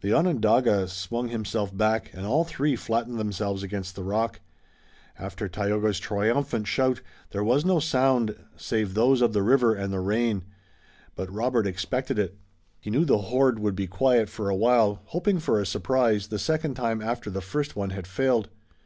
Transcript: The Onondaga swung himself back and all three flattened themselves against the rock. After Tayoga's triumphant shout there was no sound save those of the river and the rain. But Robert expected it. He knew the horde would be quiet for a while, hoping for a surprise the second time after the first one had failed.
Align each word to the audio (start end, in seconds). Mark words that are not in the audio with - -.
The 0.00 0.10
Onondaga 0.14 0.88
swung 0.88 1.28
himself 1.28 1.76
back 1.76 2.10
and 2.14 2.24
all 2.24 2.44
three 2.44 2.76
flattened 2.76 3.20
themselves 3.20 3.62
against 3.62 3.94
the 3.94 4.02
rock. 4.02 4.40
After 5.18 5.48
Tayoga's 5.50 5.98
triumphant 6.00 6.66
shout 6.66 7.02
there 7.32 7.44
was 7.44 7.62
no 7.62 7.78
sound 7.78 8.36
save 8.56 8.94
those 8.94 9.20
of 9.20 9.34
the 9.34 9.42
river 9.42 9.74
and 9.74 9.92
the 9.92 10.00
rain. 10.00 10.44
But 11.14 11.30
Robert 11.30 11.66
expected 11.66 12.18
it. 12.18 12.38
He 12.80 12.88
knew 12.88 13.04
the 13.04 13.18
horde 13.18 13.58
would 13.58 13.74
be 13.76 13.86
quiet 13.86 14.30
for 14.30 14.48
a 14.48 14.56
while, 14.56 15.02
hoping 15.08 15.40
for 15.40 15.60
a 15.60 15.66
surprise 15.66 16.28
the 16.28 16.38
second 16.38 16.72
time 16.72 17.02
after 17.02 17.28
the 17.28 17.42
first 17.42 17.76
one 17.76 17.90
had 17.90 18.06
failed. 18.06 18.48